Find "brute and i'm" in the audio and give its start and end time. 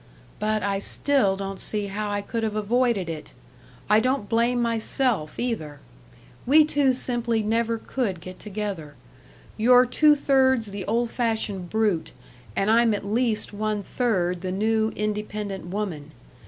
11.69-12.95